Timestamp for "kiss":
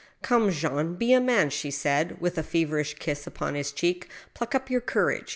2.95-3.27